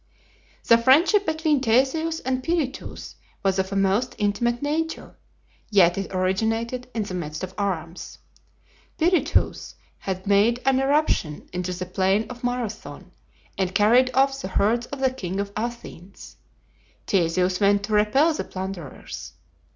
[0.65, 5.15] The friendship between Theseus and Pirithous was of a most intimate nature,
[5.69, 8.17] yet it originated in the midst of arms.
[8.97, 13.11] Pirithous had made an irruption into the plain of Marathon,
[13.59, 16.37] and carried off the herds of the king of Athens.
[17.05, 19.33] Theseus went to repel the plunderers.